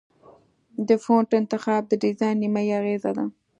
د 0.87 0.89
فونټ 1.03 1.29
انتخاب 1.41 1.83
د 1.87 1.93
ډیزاین 2.03 2.35
نیمایي 2.43 2.71
اغېزه 2.79 3.11
ده. 3.17 3.25